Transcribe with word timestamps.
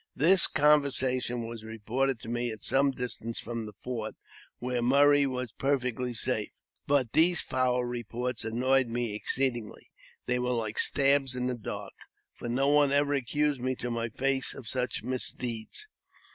This 0.15 0.47
conversation 0.47 1.45
was 1.45 1.63
reported 1.63 2.19
to 2.21 2.27
me 2.27 2.49
at 2.49 2.63
some 2.63 2.89
distance 2.89 3.37
from 3.37 3.67
the 3.67 3.71
fort, 3.71 4.15
where 4.57 4.81
Murray 4.81 5.27
was 5.27 5.51
perfectly 5.51 6.15
safe. 6.15 6.49
But 6.87 7.13
these 7.13 7.43
foul 7.43 7.85
reports 7.85 8.43
annoyed 8.43 8.87
me 8.87 9.13
exceedingly. 9.13 9.91
They 10.25 10.39
were 10.39 10.53
like 10.53 10.79
stabs 10.79 11.35
in 11.35 11.45
the 11.45 11.53
dark, 11.53 11.93
for 12.33 12.49
no 12.49 12.67
one 12.67 12.91
ever 12.91 13.13
accused 13.13 13.61
me 13.61 13.75
to 13.75 13.91
my 13.91 14.09
face 14.09 14.55
of 14.55 14.67
such 14.67 15.03
mis 15.03 15.31
deeds. 15.33 15.87